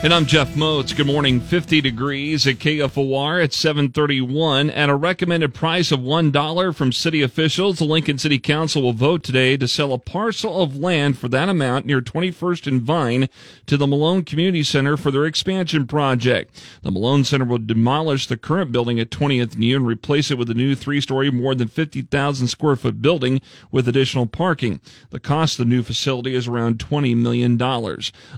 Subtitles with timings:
[0.00, 0.94] And I'm Jeff Motz.
[0.94, 1.40] Good morning.
[1.40, 7.80] 50 degrees at KFOR at 731 at a recommended price of $1 from city officials.
[7.80, 11.48] The Lincoln City Council will vote today to sell a parcel of land for that
[11.48, 13.28] amount near 21st and Vine
[13.66, 16.54] to the Malone Community Center for their expansion project.
[16.82, 20.38] The Malone Center will demolish the current building at 20th and U and replace it
[20.38, 23.40] with a new three-story, more than 50,000 square foot building
[23.72, 24.80] with additional parking.
[25.10, 27.58] The cost of the new facility is around $20 million.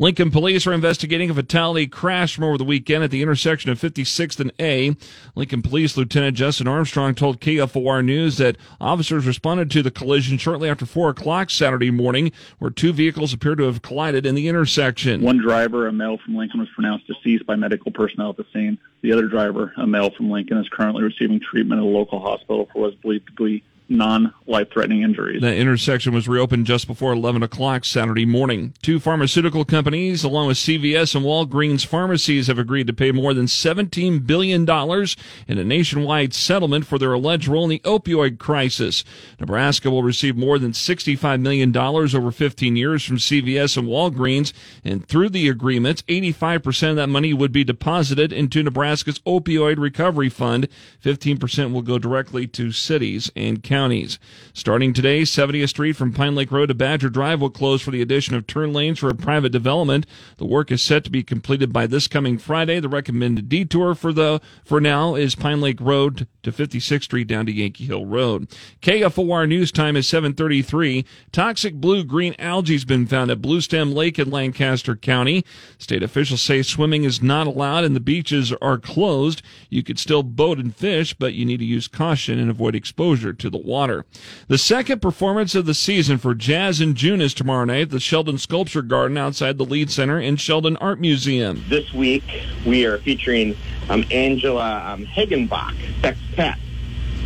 [0.00, 3.80] Lincoln police are investigating if fatality crash from over the weekend at the intersection of
[3.80, 4.96] 56th and A.
[5.36, 10.68] Lincoln Police Lieutenant Justin Armstrong told KFOR News that officers responded to the collision shortly
[10.68, 15.22] after 4 o'clock Saturday morning, where two vehicles appear to have collided in the intersection.
[15.22, 18.76] One driver, a male from Lincoln, was pronounced deceased by medical personnel at the scene.
[19.02, 22.68] The other driver, a male from Lincoln, is currently receiving treatment at a local hospital
[22.72, 25.42] for what is believed to be non-life threatening injuries.
[25.42, 28.72] The intersection was reopened just before 11 o'clock Saturday morning.
[28.82, 33.46] Two pharmaceutical companies, along with CVS and Walgreens pharmacies, have agreed to pay more than
[33.46, 39.04] $17 billion in a nationwide settlement for their alleged role in the opioid crisis.
[39.38, 45.06] Nebraska will receive more than $65 million over 15 years from CVS and Walgreens, and
[45.06, 50.68] through the agreements, 85% of that money would be deposited into Nebraska's opioid recovery fund.
[51.04, 54.20] 15% will go directly to cities and counties counties.
[54.52, 58.00] Starting today, 70th Street from Pine Lake Road to Badger Drive will close for the
[58.00, 60.06] addition of turn lanes for a private development.
[60.36, 62.78] The work is set to be completed by this coming Friday.
[62.78, 67.46] The recommended detour for the for now is Pine Lake Road to 56th Street down
[67.46, 68.48] to Yankee Hill Road.
[68.80, 71.04] KFOR news time is 7:33.
[71.32, 75.44] Toxic blue-green algae has been found at Bluestem Lake in Lancaster County.
[75.78, 79.42] State officials say swimming is not allowed and the beaches are closed.
[79.68, 83.32] You could still boat and fish, but you need to use caution and avoid exposure
[83.32, 84.04] to the water.
[84.48, 88.00] The second performance of the season for Jazz in June is tomorrow night at the
[88.00, 91.64] Sheldon Sculpture Garden outside the Lied Center in Sheldon Art Museum.
[91.68, 92.24] This week
[92.66, 93.56] we are featuring
[93.88, 96.56] um, Angela um, Hagenbach, sextet,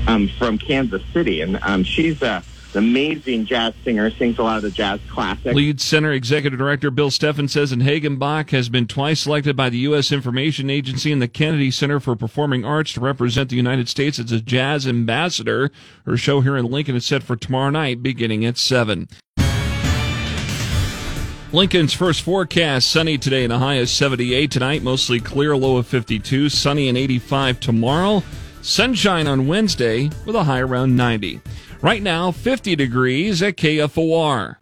[0.06, 2.42] um, from Kansas City, and um, she's a
[2.76, 5.54] amazing jazz singer, sings a lot of the jazz classics.
[5.54, 9.78] Lied Center Executive Director Bill Stephan says and Hagenbach has been twice selected by the
[9.78, 10.12] U.S.
[10.12, 14.32] Information Agency and the Kennedy Center for Performing Arts to represent the United States as
[14.32, 15.70] a jazz ambassador.
[16.04, 19.08] Her show here in Lincoln is set for tomorrow night beginning at 7.
[21.50, 25.86] Lincoln's first forecast sunny today and a high of 78 tonight, mostly clear, low of
[25.86, 28.22] 52, sunny and 85 tomorrow.
[28.60, 31.40] Sunshine on Wednesday with a high around 90.
[31.80, 34.58] Right now, 50 degrees at KFOR.